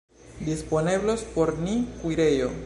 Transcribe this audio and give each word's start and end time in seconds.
Disponeblos 0.43 1.21
por 1.21 1.59
ni 1.59 1.85
kuirejo. 2.01 2.49